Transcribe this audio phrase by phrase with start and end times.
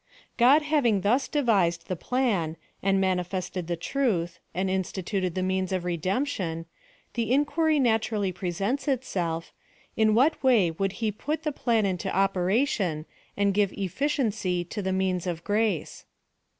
[0.35, 5.71] God having thus devised the plan, and manifest ed the trntli, and instituted the means
[5.71, 6.65] of redemj) tion;
[7.13, 9.53] the inquiry naturally presents itself—
[9.95, 13.05] In what way would he put the plan into operation,
[13.37, 16.05] and ^ive efficiency to the means of grace